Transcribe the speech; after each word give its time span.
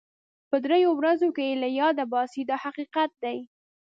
په 0.49 0.55
دریو 0.65 0.91
ورځو 0.99 1.27
کې 1.35 1.43
یې 1.49 1.59
له 1.63 1.69
یاده 1.79 2.03
باسي 2.13 2.41
دا 2.49 2.55
حقیقت 2.65 3.11
دی. 3.23 3.37